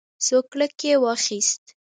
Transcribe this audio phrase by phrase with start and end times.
[0.27, 1.63] سوکړک یې واخیست.